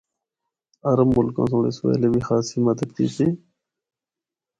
عرب 0.89 1.07
ملکاں 1.15 1.45
سنڑ 1.49 1.63
اس 1.69 1.77
ویلے 1.85 2.07
بھی 2.13 2.21
خاصی 2.27 2.57
مدد 2.67 2.89
کیتی۔ 2.95 3.27